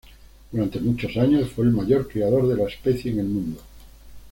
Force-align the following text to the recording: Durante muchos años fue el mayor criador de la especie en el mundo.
Durante 0.51 0.79
muchos 0.79 1.15
años 1.17 1.51
fue 1.51 1.65
el 1.65 1.73
mayor 1.73 2.07
criador 2.07 2.47
de 2.47 2.55
la 2.57 2.63
especie 2.67 3.11
en 3.11 3.19
el 3.19 3.25
mundo. 3.27 3.61